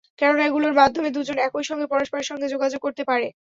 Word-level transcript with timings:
কেননা, 0.19 0.43
এগুলোর 0.45 0.73
মাধ্যমে 0.73 1.09
দুজন 1.11 1.37
একই 1.39 1.65
সঙ্গে 1.69 1.85
পরস্পরের 1.87 2.29
সঙ্গে 2.29 2.47
যোগাযোগ 2.53 2.79
করতে 2.83 3.03
পারে। 3.05 3.27